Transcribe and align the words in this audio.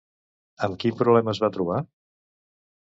Amb 0.69 0.79
quin 0.83 0.97
problema 1.03 1.37
es 1.37 1.43
va 1.45 1.51
trobar? 1.59 1.79